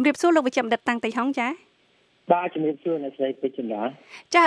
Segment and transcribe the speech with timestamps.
[0.00, 1.48] ជំរាបសួរលោកវិជ្ជបណ្ឌិតតាំងតៃហុងចា
[2.32, 3.82] បាទជំរាបសួរអ្នកស្រីពេជ្រចន្ទា
[4.34, 4.42] ចា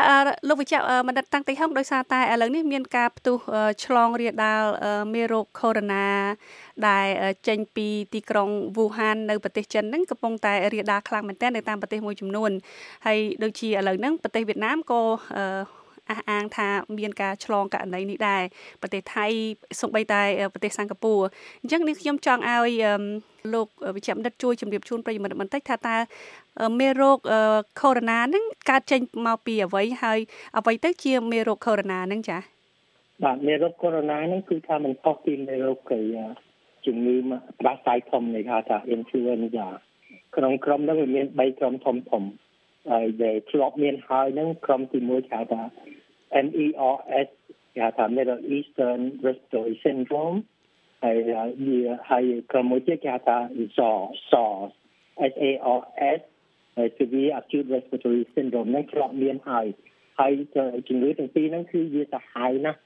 [0.50, 0.76] លោកវិជ្ជ
[1.08, 3.38] បណ្ឌិតតាំងតៃហុងដោយសារតែឥឡូវនេះមានការផ្ទុះ
[3.86, 4.64] ឆ្លងរាលដាល
[5.14, 5.86] មេរោគកូវីដ
[6.34, 7.08] -19 ដែល
[7.48, 12.52] ចេញពីទីក្រុងវូហាននៅប្រទេសចិនហ្នឹងកំពុងតែរាលដាលខ្លាំងមែនទែននៅតាមប្រទេសមួយចំនួន
[13.06, 15.02] ហើយដូចជាឥឡូវហ្នឹងប្រទេសវៀតណាមក៏
[16.10, 16.68] អះអាងថា
[17.00, 18.44] មានការឆ្លងករណីនេះដែរ
[18.82, 19.26] ប្រទេសថៃ
[19.82, 20.22] សូម្បីតែ
[20.54, 21.24] ប្រទេសសិង្ហបុរី
[21.62, 22.72] អញ្ចឹងនេះខ្ញុំចង់ឲ្យ
[23.54, 25.98] លោកវិជ្ជបណ្ឌិតជួយជម្រាបជូនប្រិយមិត្តបន្តិចថាតើ
[26.80, 27.18] មេរោគ
[27.82, 30.20] កូវីដ -19 ហ្នឹងកើតចេញមកពីអ្វីហើយ
[30.58, 32.42] អ្វីទៅជាមេរោគកូវីដ -19 ហ្នឹងចា៎
[33.24, 36.00] បាទមេរោគកូវីដ -19 ហ្នឹងគឺថាมันខុសពីមេរោគកៃ
[36.86, 37.16] ជំងឺ
[37.60, 39.68] ផ្ដាសាយធំនៃហៅថា influenza
[40.36, 42.43] ក្នុងក្រុមហ្នឹងវាមាន3ក្រុមធំធំហើយ
[43.24, 45.62] ដែលធ្លាប់មានហើយហ្នឹងក្រុមទី1គេហៅថា
[46.46, 47.30] MERS
[47.74, 50.38] គេហៅថា Middle Eastern Respiratory Syndrome
[51.04, 53.38] ហើយវាហើយក្រុមមួយទៀតគេហៅថា
[53.78, 54.72] SARS SARS
[55.36, 56.22] SARS
[56.98, 59.66] Severe Acute Respiratory Syndrome ហ្នឹងធ្លាប់មានហើយ
[60.20, 60.34] ហើយ
[60.88, 62.80] ជំងឺទាំងពីរហ្នឹងគឺវាសាហាវណាស់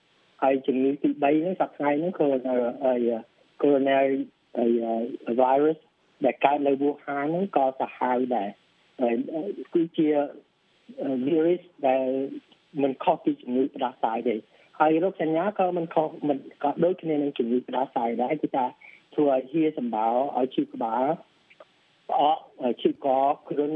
[0.44, 2.28] ហើយជំងឺទី3ហ្នឹងសប្តាហ៍ហ្នឹងគឺ
[3.62, 4.20] coronary
[5.42, 5.78] virus
[6.26, 8.50] ដែលកើតនៅវូហានហ្នឹងក៏សាហាវដែរ
[9.74, 10.08] គឺជា
[11.26, 12.08] virus ដែល
[12.82, 14.36] មិនខុសពីជំងឺផ្ដាសាយទេ
[14.80, 18.66] ហើយរោគសញ្ញាក៏មិនខុសមិនក៏ដូចគ្នានឹងជំងឺផ្ដាសាយដែរគឺថា
[19.14, 21.06] ធ្វើឲ្យហៀសម្បោឲ្យឈឺក្បាល
[22.20, 22.38] អក
[22.82, 23.08] ឈឺក
[23.50, 23.74] គ្រុន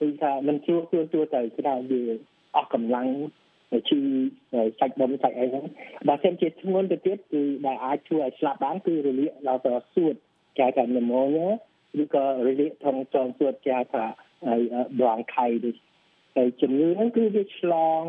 [0.00, 2.02] គឺថាមិនជួទួទួទៅគឺថាវា
[2.56, 3.08] អស់កម្លាំង
[3.88, 4.00] ឈឺ
[4.78, 5.64] សាច់ដុំសាច់អីហ្នឹង
[6.08, 10.14] បើសិនជាធ្ងន់ទៅទៀតគឺដែលអាចធ្វើឲ្យស្លាប់បានគឺរលាកដល់ទៅសួត
[10.58, 11.48] គេថា pneumonia
[12.02, 18.02] ឬក៏រលាកថងចងសួតគេថា bronchitis ហើយជំងឺហ្នឹងគឺវាឆ្លង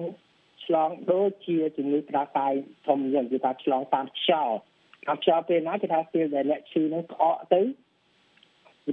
[0.66, 2.54] ឆ្លងដូចជាជំងឺផ្ដាសាយ
[2.88, 4.56] ធំយ៉ាងគឺថាឆ្លងតាមខ្យល់
[5.08, 7.62] តាមខ្យល់ពេលណាគេថាពេលដែលអ្នកឈឺហ្នឹងក្អកទៅ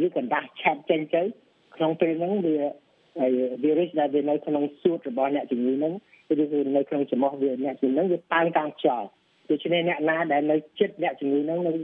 [0.04, 1.22] ឬកណ្ដាស់ឆាប់ចេញទៅ
[1.76, 2.56] ក្នុងពេលហ្នឹងវា
[3.18, 3.30] ហើយ
[3.62, 5.94] virus ដែលវានៅក្នុងសួតរបស់អ្នកជំងឺហ្នឹង
[6.41, 9.09] ឬគឺនៅក្នុងច្រមុះវាអ្នកជំងឺហ្នឹងវាតាំងតាមខ្យល់
[9.50, 11.76] ដូច្នេះអ្នកណាដែលនៅចិត្តអ្នកជំងឺហ្នឹងនឹង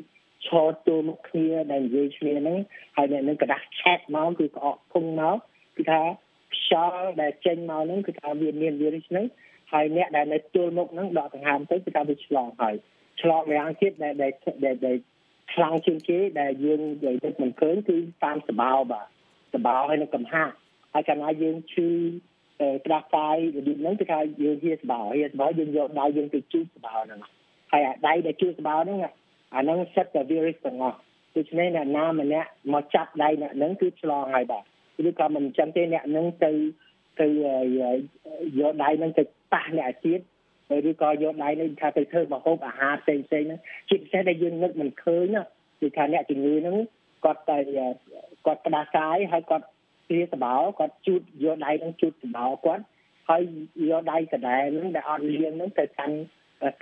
[0.46, 2.58] ឈរទូមុខគ្នាដែលនិយាយគ្នាហ្នឹង
[2.96, 5.38] ហើយអ្នកនឹងกระដាស់ឆាប់មកគឺក្អកភុងមក
[5.78, 6.02] គឺថា
[6.56, 9.26] ខ្យល់ដែលចេញមកហ្នឹងគឺថាវាមាន virus ហ្នឹង
[9.72, 12.76] ហើយអ្នកដែលនៅទល់មុខហ្នឹងដកដង្ហើមទៅគឺថាវាឆ្លងហើយ
[13.22, 14.98] ឆ្លងម្យ៉ាងទៀតដែលដែលដែល
[15.54, 19.08] ខ្លាំងជាងគេដែលយើងនិយាយទៅមិនឃើញគឺតាមសបោបាទ
[19.54, 20.44] សបោហើយនៅកំហា
[20.94, 21.88] ហើយកាលណាយើងឈឺ
[22.86, 27.20] ផ្ដាស់កាយរបៀបហ្នឹងគឺថាយើងហៀសបោហៀសបោយើងយកដៃយើងទៅជូតសបោហ្នឹង
[27.72, 29.00] ហើយអាដៃដែលជូតសបោហ្នឹង
[29.55, 30.99] អាហ្នឹងសិតតែ virus ទាំងអស់
[31.37, 34.65] ដូច្នេះអ្នកណាម្នាក់មកចាប់ដៃអ្នកហ្នឹងគឺឆ្លងហើយបាទ
[35.09, 36.53] ឬក៏មិនចឹងទេអ្នកហ្នឹងទៅ
[37.21, 37.27] ទៅ
[38.59, 39.23] យកដៃហ្នឹងទៅ
[39.53, 40.21] ប៉ះអ្នកទៀត
[40.91, 45.37] ឬក៏យកដៃនេះថាទៅធ្វើមកហូបអាហារផ្សេងផ្សេងហ្នឹងជាពិសេសដែលយើងនឹកមិនឃើញ
[45.81, 46.77] គឺថាអ្នកជំងឺហ្នឹង
[47.25, 47.59] គាត់តែ
[48.47, 49.67] គាត់ផ្ដាសាយហើយគាត់
[50.09, 52.85] ព្រាសបោគាត់ជូតយកដៃហ្នឹងជូតសបោគាត់
[53.29, 53.43] ហើយ
[53.91, 56.17] យកដៃកដែហ្នឹងដែលអត់លាងហ្នឹងទៅកាន់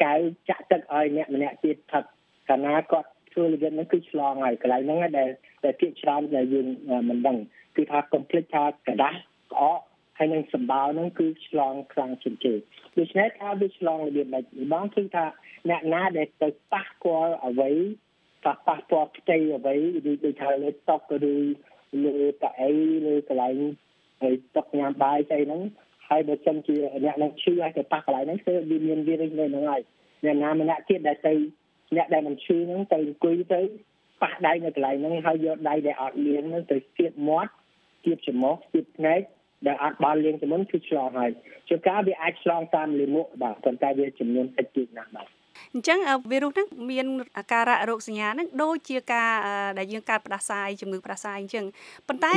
[0.04, 0.14] កៅ
[0.48, 2.04] ចាក់ទឹកឲ្យអ្នកម្នាក់ទៀតផឹក
[2.49, 5.29] កាលណាគាត់ធ្វើរបៀបហ្នឹងគឺឆ្លងហើយកន្លែងហ្នឹងដែល
[5.63, 6.67] តែភាគច្រើនដែលយើង
[7.09, 7.37] មិនដឹង
[7.75, 9.15] គឺថាកុំភ្លេចថាกระดาษ
[9.51, 9.79] ក្អក
[10.17, 12.53] ហើយនឹងសម្បោហ្នឹងគឺឆ្លងខ្លាំងជាងគេ
[12.97, 14.43] ដូច្នេះថាវាឆ្លងរបៀបម៉េច
[14.73, 15.25] បងគឺថា
[15.69, 17.71] អ្នកណាដែលទៅប៉ះពាល់អ្វី
[18.45, 19.75] ប៉ះប៉ះពាល់ផ្ទៃអ្វី
[20.09, 21.01] ឬដូចថាលើតុក
[21.31, 21.35] ឬ
[22.03, 22.71] លើកៅអី
[23.07, 23.57] លើកន្លែង
[24.21, 25.61] ហើយតុកញ៉ាំបាយស្អីហ្នឹង
[26.09, 26.75] ហើយបើសិនជា
[27.05, 29.81] អ្នកនឹងឈឺហើយទៅប៉ះកន្លែងហ្នឹងគឺវាមានវីរុសនៅហ្នឹងហើយ
[30.23, 31.33] អ្នកណាម្នាក់ទៀតដែលទៅ
[31.96, 33.60] អ្នកដែលមិនឈឺហ្នឹងទៅអង្គុយទៅ
[34.22, 37.52] ប៉ះដៃនៅកន្លែងហ្នឹងហើយយកដៃដែលអត់លាងហ្នឹងទៅស្ទាបមាត់
[38.00, 39.20] ស្ទាបច្រមុះស្ទាបភ្នែក
[39.66, 41.32] ដែលអត់បានលាងទៅមុនគឺឆ្លងហើយ
[41.68, 45.28] ជាការវាអាចឆ្លងតាមលាមកបាទប៉ុន្តែវាចំនួនតិចតួចណាស់បាទ
[45.74, 45.98] អញ្ចឹង
[46.30, 47.06] វីរុសហ្នឹងមាន
[47.38, 49.30] អាការៈរោគសញ្ញាហ្នឹងដូចជាការ
[49.78, 51.64] ដែលយើងកើតផ្ដាសាយជំងឺផ្ដាសាយអញ្ចឹង
[52.08, 52.32] ប៉ុន្តែ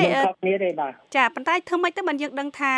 [1.16, 2.74] ចាប៉ុន្តែធ្វើម៉េចទៅបានយើងដឹងថា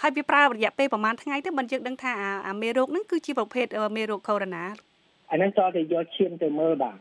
[0.00, 2.12] ហើយវាប្រើរយៈពេលប្រហែលថ្ងៃទៅបានយើងដឹងថា
[2.48, 4.91] អាមេរោគហ្នឹងគឺជាប្រភេទមេរោគកូវីដ -19
[5.32, 6.96] អាហ្នឹងតើទៅយកឈាមទៅមើលបាទ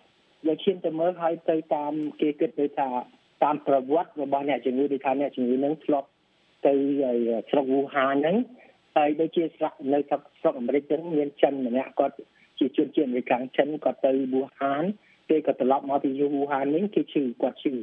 [0.48, 2.90] យកឈាមទៅមើលហើយទៅតាមគេគិតទៅថា
[3.44, 6.08] តាមប្រវត្តិរបស់អ្នកជំងឺដូចថាអ្នកជំងឺហ្នឹងធ្លាប់
[6.68, 6.74] ទៅ
[7.50, 8.38] ស្រុកវូហានហ្នឹង
[8.96, 12.16] ហើយដូចជាស្រុកនៅស្រុកស្រុកអាមេរិកហ្នឹងមានចិនម្នាក់គាត់
[12.60, 14.84] ជាជនជាតិអាមេរិកចិនគាត់ទៅវូហាន
[15.30, 17.74] ពេលគាត់ត្រឡប់មកពីវូហាននេះគេឈឺគាត់ឈឺ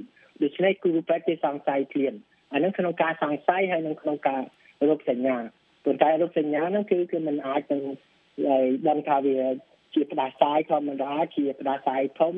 [0.43, 2.15] ដូច្នេះគឺប្រែគេសង្ស័យព្រាន
[2.53, 4.43] អានឹងក្នុងការសង្ស័យហើយនឹងក្នុងការ
[4.89, 5.37] រោគសញ្ញា
[5.85, 7.83] ប៉ុន្តែរោគសញ្ញាហ្នឹងគឺគឺมันអាចនឹង
[8.89, 9.37] ដឹងថាវា
[9.95, 12.35] ជាផ្ដាសាយធម្មតាជាផ្ដាសាយធំ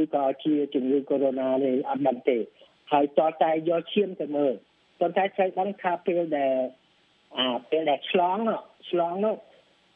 [0.00, 2.38] ឬក៏ជាជំងឺកូវីដ -19 នេះអត់ដឹងទេ
[2.92, 4.54] ហើយតតែយកឈាមទៅមើល
[5.00, 6.54] ប៉ុន្តែត្រូវដឹងថាពេលដែល
[7.38, 8.38] អាពេលដែលឆ្លង
[8.90, 9.36] ឆ្លងនោះ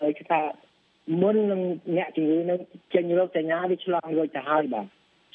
[0.00, 0.40] ហើយគេថា
[1.22, 1.62] មុននឹង
[1.96, 2.58] អ្នកជំងឺនឹង
[2.94, 4.86] ចេញរោគសញ្ញាវាឆ្លងរួចទៅហើយបាទ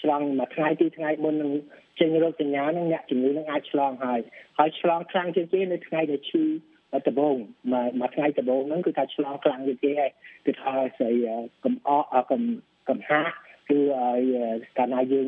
[0.01, 1.51] ឆ្លងមួយថ្ងៃពីរថ្ងៃមុននឹង
[1.99, 4.19] ចេញរោគសញ្ញានឹងអ្នកជំងឺនឹងអាចឆ្លងហើយ
[4.59, 6.43] ហើយឆ្លងខ្លាំងជាងគេនៅថ្ងៃដែលឈឺ
[7.07, 7.35] ដំបូង
[7.73, 10.11] មួយមួយថ្ងៃដំបូងហ្នឹងគឺថាឆ្លងខ្លាំងជាងគេហើយ
[10.45, 11.11] គឺថាស្អី
[11.63, 12.41] កំអកកំ
[12.89, 13.35] កំហាក់
[13.69, 13.79] គឺ
[14.77, 15.27] កាលណាយើង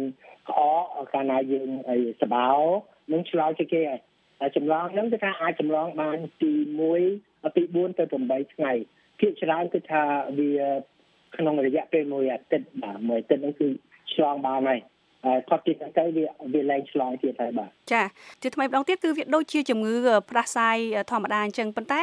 [0.50, 2.50] ក្អកកាលណាយើងអីសបោ
[3.12, 4.02] នឹងឆ្លងជាងគេហើយ
[4.40, 6.54] ហើយចម្លងហ្នឹងគឺថាអាចចម្លងបានទី
[7.00, 8.72] 1ពី4ទៅ8ថ្ងៃ
[9.20, 10.04] ភាគច្រើនគឺថា
[10.40, 10.52] វា
[11.38, 13.68] ក្នុងរយៈពេលមួយអាទិត្យបាទមួយអាទិត្យហ្នឹងគឺ
[14.14, 14.80] ឆ្លងបានហើយ
[15.48, 18.04] ផុតពីទៅវាវាឡើងឆ្លងទៀតហើយបាទចា
[18.42, 19.96] ជាថ្មីម្ដងទៀតគឺវាដូចជាជំងឺ
[20.30, 20.78] ផ្ដាសាយ
[21.12, 22.02] ធម្មតាអញ្ចឹងប៉ុន្តែ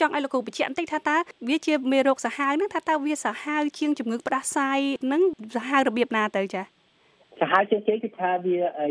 [0.00, 1.16] ចង់ឲ្យលោកគ្រូបញ្ជាក់បន្តិចថាតើ
[1.48, 5.22] វាជាមេរោគសាហាវហ្នឹងថាតើវាសាហាវជាងជំងឺផ្ដាសាយហ្នឹង
[5.56, 6.62] សាហាវរបៀបណាទៅចា
[7.40, 8.88] សាហាវជាងគេគឺថាវាអី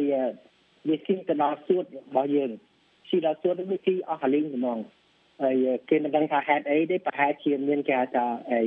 [0.87, 2.51] វាស៊ីទៅដល់សួតរបស់យើង
[3.09, 4.79] ស៊ីដល់សួតវាស៊ីអស់ហលីងហ្មង
[5.41, 5.55] ហើយ
[5.89, 8.61] គេមិនដឹងថាហេតុអីទេប្រហែលជាមានគេហៅថាអី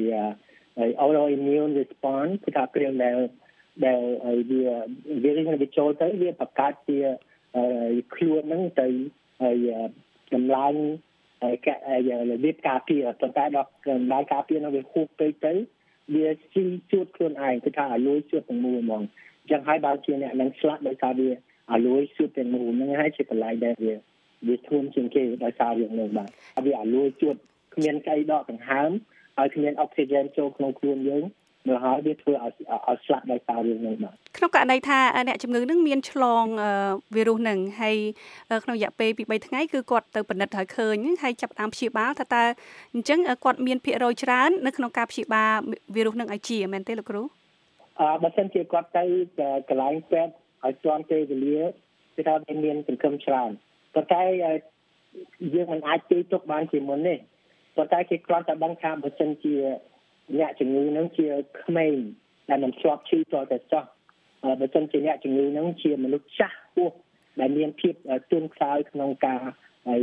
[1.03, 3.17] autoimmune response គឺថាគ្រឿងដែល
[3.87, 4.01] ដែល
[4.51, 4.63] វា
[5.25, 6.99] វានឹងវាចូលទៅវាបង្កើតជា
[8.15, 8.89] ខ្លួនហ្នឹងទៅ
[9.43, 9.69] ហើយ
[10.35, 10.75] តម្លើង
[11.43, 11.51] ហើ
[12.09, 15.53] យរបៀបការពារប៉ុន្តែដល់កម្លាំងការពារនោះវាហួសពេកទៅ
[16.15, 19.03] វាស៊ីជួតខ្លួនឯងគឺថាឲ្យលួយជួតទាំងមូលហ្មង
[19.43, 23.95] អញ្ចឹងហើយបើជាអ្នកនឹងស្លាប់ដោយសារវាឲ្យលួយជួតទាំងមូលហ្នឹងហើយជាកន្លែងដែលវា
[24.49, 26.29] វាធួនជាងគេដោយសាររឿងនោះបាទ
[26.67, 27.37] វាឲ្យលួយជួត
[27.75, 28.91] គ្មានស្អីដកដង្ហើម
[29.37, 31.25] ហើយគ្មានអុកស៊ីហ្សែនចូលក្នុងខ្លួនយើង
[31.69, 32.53] មកហើយវាធ្វើឲ្យ
[32.89, 36.45] ឲ្យស្លាប់ដោយសាររឿងនេះបាទក្នុងករណីថាអ្នកជំងឺនឹងមានឆ្លង
[37.15, 37.97] វីរុសនឹងហើយ
[38.65, 42.45] ក្នុងរយៈពេលពី3ថ្ងៃគឺគាត់ទៅពិនិត្យហើយឃើញហើយចាប់តាមព្យាបាលថាតើ
[42.95, 45.53] អញ្ចឹងគាត់មានភាគរយច្រើននៅក្នុងការព្យាបាល
[45.95, 47.23] វីរុសនឹងឲ្យជាមែនទេលោកគ្រូ
[48.01, 49.05] អឺបើសិនជាគាត់ទៅ
[49.69, 50.33] កន្លែងពេទ្យ
[50.65, 51.61] ឲ្យទាន់ពេលវេលា
[52.17, 52.35] គឺថា
[52.65, 53.51] មានសង្ឃឹមច្រើន
[53.95, 54.23] ប៉ុន្តែ
[55.55, 57.15] យើងមិនអាចទីទុកបានជាមុនទេ
[57.77, 59.55] ប៉ុន្តែគេគ្រាន់តែដឹងថាបើសិនជា
[60.39, 61.29] អ្នកជំងឺនឹងជា
[61.63, 61.95] ក្មេង
[62.49, 63.85] ដែលមិនធ្លាប់ឈឺតតែចោះ
[64.45, 66.91] បើមិនជាអ្នកជំងឺនឹងជាមនុស្សចាស់ពោះ
[67.41, 67.95] ដែលមានភាព
[68.31, 69.41] ទន់ខ្សោយក្នុងការ
[69.89, 70.03] ហើយ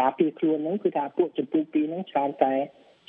[0.00, 2.54] ការពារខ្លួននឹងគឺថាពួកចម្ពោះពីរនឹងច្រើនតែ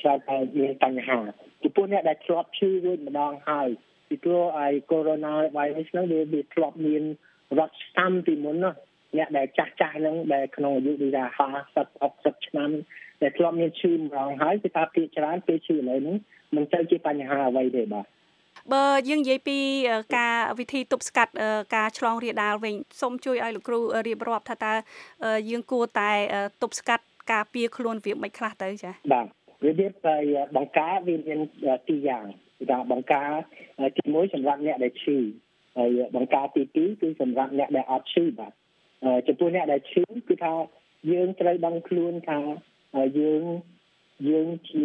[0.01, 1.19] ច្រើនតែមានបញ្ហា
[1.63, 3.69] ចំពោះអ្នកដែលធ្លាប់ឈឺរួចម្ដងហើយ
[4.07, 7.03] ពីព្រោះឯ corona virus ហ្នឹងវាវាធ្លាប់មាន
[7.57, 8.71] រត់ស្តាំពីមុនណា
[9.17, 12.69] អ្នកដែលចាស់ចាស់ហ្នឹងដែលក្នុងអាយុដូចថា50 60ឆ្នាំ
[13.21, 16.15] ដែលធ្លាប់មានឈឺម្ដងហើយគឺថាភាគច្រើនពេលឈឺឥឡូវនេះ
[16.55, 18.05] មិនទៅជាបញ្ហាអ្វីទេបាទ
[18.73, 19.59] បើយើងនិយាយពី
[20.17, 21.31] ការវិធីទប់ស្កាត់
[21.75, 24.73] ការឆ្លងរាលដាលវិញសូមជួយឲ្យលោកគ្រូរៀបរាប់ថាតើ
[25.49, 26.11] យើងគួរតែ
[26.61, 29.25] ទប់ស្កាត់ការពារខ្លួនវាមិនខ្លះទៅចា៎បាទ
[29.63, 30.15] វារៀបតែ
[30.55, 31.39] បង្ការវាមាន
[31.87, 32.25] ពីរយ៉ាង
[32.57, 33.29] គឺថាបង្ការ
[33.97, 35.17] ទី1សម្រាប់អ្នកដែលឈឺ
[35.77, 38.53] ហើយបង្ការទី2គឺសម្រាប់អ្នកដែលអត់ឈឺបាទ
[39.27, 40.53] ចំពោះអ្នកដែលឈឺគឺថា
[41.11, 42.39] យើងត្រូវដឹងខ្លួនថា
[43.19, 43.41] យើង
[44.29, 44.83] យើងជា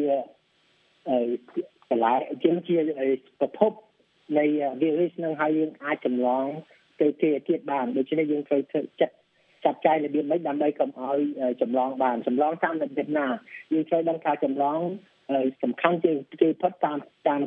[1.90, 2.76] កន្លែងជាជា
[3.40, 3.72] ប្រភព
[4.38, 4.44] នៃ
[4.80, 6.46] virus នឹងហើយយើងអាចចម្លង
[7.00, 9.14] ទៅគេទៀតបានដូច្នេះយើងត្រូវធ្វើចិត្ត
[9.64, 11.18] ចាត់ចែងរបៀបម៉េចដើម្បីកុំឲ្យ
[11.62, 13.26] ចម្លងបានចម្លងតាមរបៀបណា
[13.72, 14.78] យើងត្រូវដឹងថាចម្លង
[15.62, 16.98] សំខាន់ជាងគេផុតតាម
[17.28, 17.40] តាម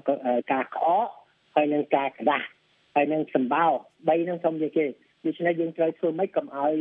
[0.52, 1.08] ការក្អក
[1.56, 2.48] ហើយនឹងការក្តាស់
[2.96, 3.66] ហើយនឹងសម្បោ
[3.96, 4.86] 3នឹងសុំជាគេ
[5.26, 6.74] ដូច្នេះយើងត្រូវធ្វើម៉េចកុំឲ្យ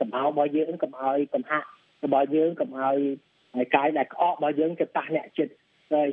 [0.00, 1.68] សម្បោរបស់យើងកុំឲ្យកំហាក់
[2.04, 2.98] របស់យើងកុំឲ្យ
[3.54, 5.52] ហើយកាយដែលក្អករបស់យើងទៅប៉ះអ្នកចិត្ត
[5.92, 6.08] ហើយ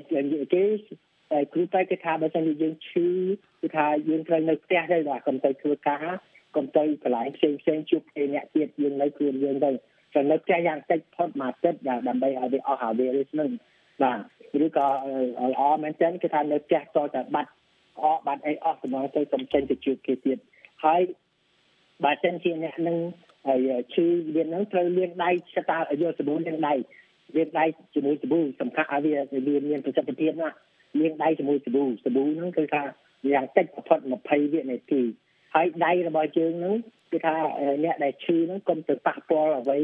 [0.53, 0.63] គេ
[1.31, 3.07] ហើយគ្រូតែគេថាបើសិនជាយើងឈឺ
[3.61, 6.05] គឺថាយើងត្រូវនៅផ្ទះទេបាទកុំទៅធ្វើការ
[6.55, 9.71] កុំទៅកន្លែងផ្សេងផ្សេងជួបគ្នាអ្នកទៀតយើងនៅខ្លួនយើងទៅ
[10.13, 11.75] តែនៅផ្ទះយ៉ាងតិចផុតមួយទឹក
[12.07, 13.51] ដើម្បីឲ្យវាអស់អាវីរុសនឹង
[14.03, 14.19] បាទ
[14.65, 14.87] ឬក៏
[15.51, 17.51] ល្អមែនទែនគឺថានៅផ្ទះតតែបាត់
[18.03, 20.37] អកបាត់អីអស់សម្រាប់ទៅកុំចេញទៅជួបគេទៀត
[20.85, 21.01] ហើយ
[22.03, 22.97] បើសិនជាអ្នកនឹង
[23.47, 24.05] ហើយឈឺ
[24.35, 26.73] វានឹងត្រូវលាងដៃស្តាយកសាប៊ូលាងដៃ
[27.35, 30.49] លាងដៃជាមួយសាប៊ូសំខាន់ឲ្យវាវាមានប្រសិទ្ធភាពណា
[30.99, 32.83] លាងដៃជាមួយសាប៊ូសាប៊ូហ្នឹងគឺថា
[33.31, 35.01] យ៉ាងតិចបំផុត20វិនាទី
[35.55, 36.75] ហើយដៃរបស់យើងហ្នឹង
[37.11, 37.35] គឺថា
[37.83, 39.79] អ្នកដែលឈឺហ្នឹងកុំទៅប៉ះពាល់អ្វី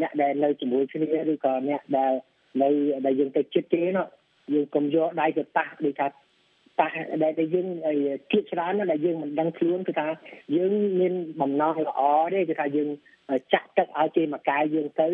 [0.00, 2.12] អ្នកដែលនៅជាមួយគ្នាឬក៏អ្នកដែល
[2.62, 2.68] នៅ
[3.06, 4.06] ដែលយើងទៅចិត្តគេនោះ
[4.54, 6.06] យើងកុំយកដៃទៅប៉ះដូចថា
[6.80, 6.90] ប៉ះ
[7.22, 7.66] ដែលយើង
[8.30, 10.06] គៀកច្រើនដែលយើងមិនដឹងខ្លួនគឺថា
[10.56, 12.00] យើងមានបំណងល្អ
[12.34, 12.88] ទេគឺថាយើង
[13.52, 15.08] ចាក់ទឹកឲ្យគេមកកាយយើងទៅ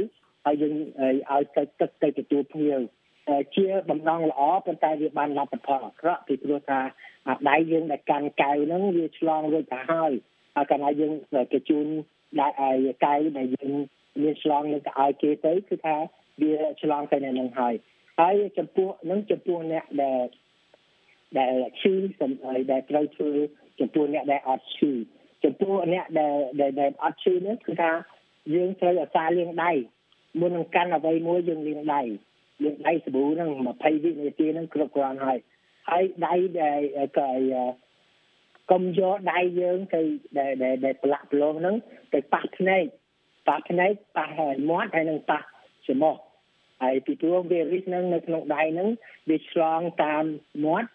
[0.46, 0.74] ហើយយើង
[1.30, 2.80] ឲ្យទៅទឹកទៅទទួលភ្ញៀវ
[3.56, 6.80] ជាបំណងល្អប៉ុន្តែវាបានលទ្ធផលអាក្រក់ពីព្រោះថា
[7.50, 10.12] ដៃយើងដែលកាន់កៅហ្នឹងវាឆ្លងរួចទៅហើយ
[10.56, 11.12] ហើយកាលណាយើង
[11.52, 11.86] ទៅជូន
[12.40, 13.72] ដៃឲ្យកៅដែលយើង
[14.22, 15.96] មានឆ្លងនឹងទៅឲ្យគេទៅគឺថា
[16.42, 17.74] វាឆ្លងទៅនៅនឹងហើយ
[18.20, 20.20] ហើយចំពោះនឹងចំពោះអ្នកដែល
[21.38, 22.30] ដែលឈឺសំ
[22.72, 23.30] ដែលត្រូវធ្វើ
[23.80, 24.92] ចំពោះអ្នកដែលអត់ឈឺ
[25.44, 26.36] ចំពោះអ្នកដែល
[26.80, 27.90] ដែលអត់ឈឺនោះគឺថា
[28.54, 29.72] យើងត្រូវអាសាលាងដៃ
[30.40, 32.02] មុននឹងកាន់អ្វីមួយយើងលាងដៃ
[32.64, 35.38] លាងដៃសាប៊ូហ្នឹង20វិនាទីហ្នឹងគ្រប់គ្រាន់ហើយ
[35.90, 36.80] ហើយដៃដែល
[37.18, 37.30] ក៏
[38.70, 40.02] កុំយកដៃយើងទៅ
[40.38, 40.52] ដែល
[40.84, 41.76] ដែលប្រឡាក់ប្រឡងហ្នឹង
[42.14, 42.84] ទៅប៉ះភ្នែក
[43.48, 44.28] ប៉ះភ្នែកប៉ះ
[44.70, 45.40] មាត់ហើយនឹងប៉ះ
[45.86, 46.14] ច្រមុះ
[46.82, 48.88] ហើយពីព្រោះវីរុសហ្នឹងនៅក្នុងដៃហ្នឹង
[49.28, 50.24] វាឆ្លងតាម
[50.64, 50.88] មាត់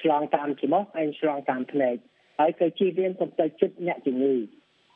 [0.00, 1.96] ឆ្លងតាមច្រមុះហើយឆ្លងតាមភ្នែក
[2.38, 4.34] ហើយក៏ជៀសវាងកុំទៅជិតអ្នកជំងឺ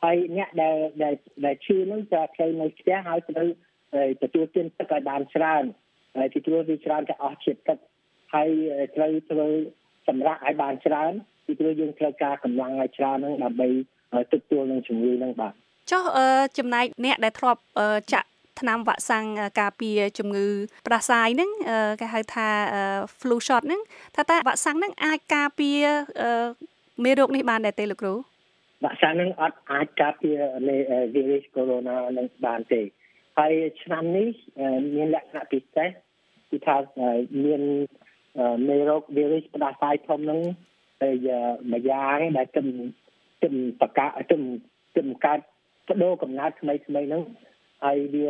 [0.03, 1.15] ហើយអ្នកដែលដែល
[1.45, 3.47] ដែលឈឺហ្នឹងจะទៅនៅផ្ទះហើយត្រូវ
[4.21, 5.63] ទទួលទានទឹកឲ្យបានច្រើន
[6.17, 7.77] ហើយពីព្រោះវាច្រើនតែអស់ជាតិទឹក
[8.33, 8.49] ហើយ
[8.95, 9.47] ត្រូវធ្វើ
[10.07, 11.11] សម្រាប់ឲ្យបានច្រើន
[11.45, 13.67] ពីព្រោះយើងត្រូវការកម្លាំងឲ្យច្រើនហ្នឹងដើម្បី
[14.33, 15.53] ទទួលនឹងជំងឺហ្នឹងបាទ
[15.91, 16.03] ចុះ
[16.57, 17.61] ចំណែកអ្នកដែលធ្លាប់
[18.13, 18.29] ចាក់
[18.59, 19.25] ថ្នាំវ៉ាក់សាំង
[19.59, 20.47] ការពារជំងឺ
[20.87, 21.51] ផ្ដាសាយហ្នឹង
[22.01, 22.47] គេហៅថា
[23.19, 23.81] flu shot ហ្នឹង
[24.15, 25.81] ថាតើវ៉ាក់សាំងហ្នឹងអាចការពារ
[27.03, 30.37] មេរោគនេះបានដែរទេលោកគ្រូវ៉ាក់សាំងហ្នឹងអត់អាចការពារ
[31.13, 32.81] វីរុសកូវីដ -19 នឹងបានទេ
[33.37, 34.27] ហើយឆ្នាំនេះ
[34.95, 35.89] មានលក្ខណៈពិសេស
[36.49, 36.75] គឺថា
[37.45, 37.61] មាន
[38.67, 40.41] មេរោគវីរុសផ្ដាសាយធំហ្នឹង
[41.01, 41.29] ហើយ
[41.71, 42.67] មួយយ៉ាងដែលគឹម
[43.43, 44.43] គឹមបកាគឹម
[44.95, 45.43] គឹមកាត់
[45.87, 47.23] បដូរកំណត់ថ្មីថ្មីហ្នឹង
[47.83, 48.27] ហើយវា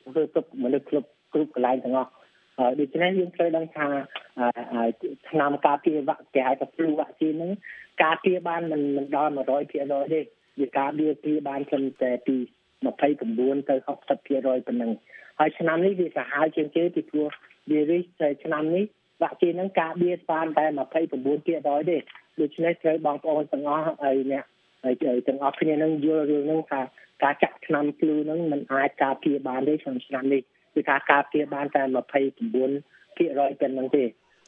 [0.00, 2.10] ធ្វើទុកមនុស្សគ្រប់គ្រប់កន្លែងទាំងអស់
[2.80, 3.86] ដូច្នេះយើងត្រូវដឹងថា
[5.28, 7.52] ឆ្នាំការពារវ៉ាក់គេហៅថា flu វ៉ាក់ស៊ីនហ្នឹង
[8.02, 10.20] ការពារបានមិនមិនដល់100%ទេ
[10.60, 12.36] វាការពារពីបានត្រឹមតែពី
[13.00, 14.90] 29ទៅ60%ប៉ុណ្ណឹង
[15.38, 17.28] ហើយឆ្នាំនេះវាសាហាវជាងគេពីព្រោះ
[17.70, 18.84] វារីសឆ្នាំនេះ
[19.22, 20.64] វ៉ាក់ស៊ីនហ្នឹងការបៀបានតែ
[21.06, 21.54] 29%ទេ
[22.40, 24.44] ដូច្នេះត្រូវបងប្អូនទាំងអស់ហើយអ្នក
[24.84, 24.94] ហើយ
[25.28, 26.80] ទាំងអស់គ្នានឹងយល់រឿងហ្នឹងថា
[27.23, 30.41] ការចាក់ថ្នាំភ្លូហ្នឹងมันអាចការពារបានទេក្នុងឆ្នាំនេះ
[30.73, 34.03] គឺការការពារបានតែ29%ប៉ុណ្ណឹងទេ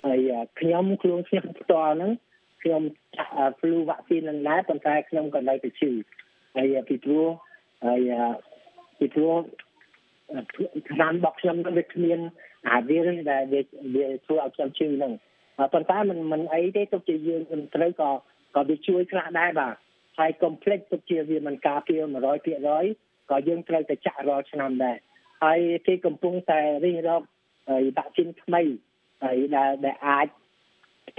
[0.06, 0.20] ហើយ
[0.60, 2.12] ខ្ញុំខ្លួនខ្ញុំផ្ទាល់ហ្នឹង
[2.62, 2.82] ខ្ញុំ
[3.18, 5.92] ចាក់ភ្លូវ៉ាក់ស៊ីនហ្នឹងដែរប៉ុន្តែខ្ញុំក៏នៅតែឈឺ
[6.56, 7.28] ហើយពីព្រោះ
[7.86, 8.12] ហើយ
[9.00, 9.36] ពីព្រោះ
[10.92, 12.20] ឆ្នាំរបស់ខ្ញុំនឹងវាគ្មាន
[12.70, 13.62] អាវីរុសដែលវា
[14.26, 15.14] ធ្វើឲ្យខ្ញុំឈឺហ្នឹង
[15.74, 17.42] ប៉ុន្តែมันมันអីទេទុកជាយើង
[17.76, 18.10] ត្រូវក៏
[18.56, 19.76] ក៏វាជួយខ្លះដែរបាទ
[20.19, 22.03] ហើយកុំភ្លេចទុកជាវាមិនការពារ
[22.67, 24.97] 100%ក៏យើងត្រូវតែចាក់រាល់ឆ្នាំដែរ
[25.45, 27.23] ហើយគេកំពុងតែរិះរក
[27.97, 28.63] វ៉ាក់ស៊ីនថ្មី
[29.25, 30.27] ហើយដែលដែលអាច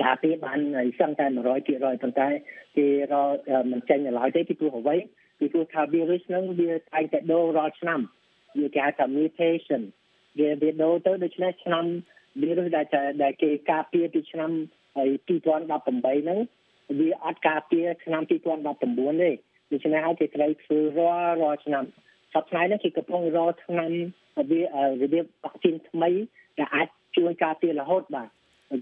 [0.04, 0.60] ការពារបាន
[1.00, 2.28] សឹងតែ100%ប៉ុន្តែ
[2.78, 4.96] គេរកមិនចេញឡើយទេពីព្រោះអ្វី
[5.40, 8.00] ពីព្រោះថា virus ហ្នឹងវាតែងតែដូររាល់ឆ្នាំ
[8.60, 9.82] វាគេហៅថា mutation
[10.40, 11.86] វាវាដូរទៅដូច្នេះឆ្នាំ
[12.42, 12.86] virus ដែល
[13.24, 14.52] ដែលគេការពារពីឆ្នាំ
[14.96, 16.40] 2018ហ្នឹង
[17.00, 19.32] វាអត់ការពារឆ្នាំ2019ទេ
[19.72, 21.84] ដូច្នេះហើយគេត្រូវធ្វើរាល់រាល់ឆ្នាំ
[22.34, 23.92] សប្តាហ៍នេះគេកំពុងរកឆ្នាំ
[24.52, 24.66] វារ
[25.02, 26.10] បៀបវ៉ាក់ស៊ីនថ្មី
[26.60, 26.88] ដែលអាច
[27.18, 28.30] ជួយការពាររហូតបាទ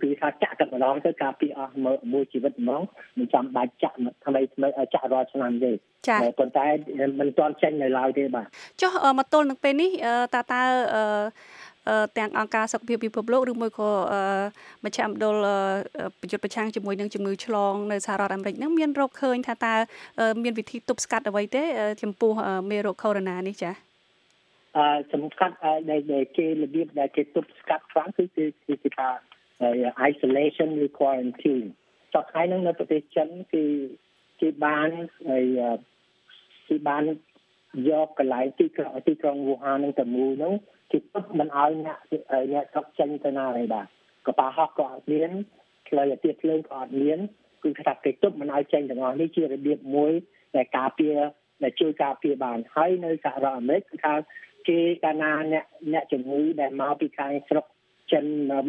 [0.04, 1.76] គឺថាចាក់តែម្ដងទៅការពារអស់
[2.14, 2.82] មួយជីវិតហ្មង
[3.18, 5.72] មិនចាំបាច់ចាក់ថ្មីថ្មីចាក់រាល់ឆ្នាំទេ
[6.08, 6.68] ចា៎ប៉ុន្តែ
[7.20, 8.48] មិនទាន់ចេញនៅឡើយទេបាទ
[8.82, 9.92] ចុះមកទល់នឹងពេលនេះ
[10.36, 10.62] តើតើ
[12.18, 13.92] ទាំងអង្គការសុខភាពពិភពលោកឬមួយក៏
[14.84, 15.36] មជ្ឈមណ្ឌល
[16.22, 19.74] ប្រយុទ្ធប្រឆាំងជាមួយនឹងជំងឺឆ្លងនៅសហរដ្ឋអាមេរិកហ្នឹងមានរកឃើញថាតើ
[20.44, 21.64] មានវិធីទប់ស្កាត់អ្វីទេ
[22.02, 22.32] ចំពោះ
[22.70, 23.74] មេរោគកូវីដ -19 នេះចា៎
[24.78, 25.56] អឺសំខាន់
[25.92, 28.46] ដែលគេរបៀបដែលគេទប់ស្កាត់ខ្លាំងគឺគឺ
[28.84, 29.10] គេថា
[30.10, 31.68] isolation quarantine
[32.14, 33.64] សប្តាហ៍ហ្នឹងនៅប្រទេសចិនគឺ
[34.42, 34.90] គេបាន
[35.30, 35.46] ហើយ
[36.68, 37.04] គេបាន
[37.90, 40.54] យកកន្លែងទីក្រុងទីក្រុងវូហាននឹងទៅមូលហ្នឹង
[40.92, 41.98] គេទុកមិនឲ្យអ្នក
[42.54, 43.86] អ្នកស្រុកចេញទៅណាទេបាទ
[44.28, 45.32] កប៉ាល់ហោះក៏អត់មាន
[45.88, 47.20] ផ្លូវអាទិត្យភ្លើងក៏អត់មាន
[47.64, 50.12] គឺថាគេទុកមិនឲ្យចេញទាំងអស់នេះជារបៀបមួយ
[50.56, 51.18] ដែលការពារ
[51.64, 54.14] ដែលជួយការពារបានហើយនៅសហរដ្ឋអាមេរិកគឺថា
[54.68, 57.66] គេកាលណាអ្នកអ្នកជំងឺដែលមកពីខាងស្រុក
[58.12, 58.26] ចិន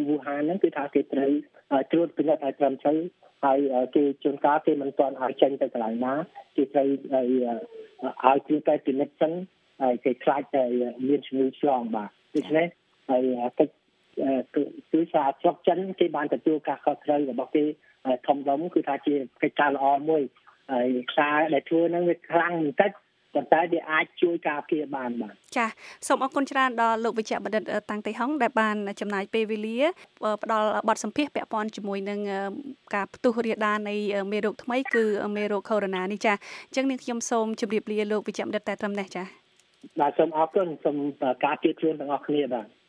[0.09, 1.33] វូហានហ្នឹងគឺថាគេត្រូវ
[1.93, 2.99] ត្រួតពិនិត្យឲ្យត្រឹមត្រូវ
[3.45, 3.59] ហើយ
[3.97, 6.15] គេជួនកាលគេមិនទាន់ឲ្យចេញទៅកន្លែងណា
[6.57, 9.33] គេត្រូវឲ្យគេទៅពិនិត្យសិន
[9.83, 10.65] ហើយគេខ្លាចតែ
[11.09, 12.67] មានជំងឺឆ្លងបាទដូច្នេះ
[13.11, 13.23] ហើយ
[13.59, 13.75] កិច្ច
[14.93, 17.65] គឺថាស្រុកចិនគេបានទទួលការខុសត្រូវរបស់គេ
[18.27, 20.23] ធំដុំគឺថាជាកិច្ចការល្អមួយ
[20.73, 22.91] ហើយខ្សែដែលធ្វើហ្នឹងវាខ្លាំងបន្តិច
[23.35, 25.67] ប៉ុន្តែវាអាចជួយការពារបានបាទចា
[26.07, 29.79] សូមអរគុណច្រើនដល់លោកវិជ្ជបណ្ឌិតតាំងតៃហុងដែលបានចំណាយពេលវេលា
[30.43, 32.21] ផ្ដល់បទសម្ភាសពាក់ព័ន្ធជាមួយនឹង
[32.95, 33.95] ការផ្ទុះរាលដាលនៃ
[34.33, 35.05] មេរោគថ្មីគឺ
[35.37, 36.35] មេរោគកូវីដ -19 នេះចា
[36.67, 39.42] អញ្ចឹងនាងខ្ញុំសូមជម្រាបលាលោកវិជ្ជបណ្ឌិតតែត្រឹមនេះចា
[40.01, 40.97] បាទសូមអរគុណសូម
[41.45, 42.67] ការពារខ្លួនទាំងអស់គ្នាបាទ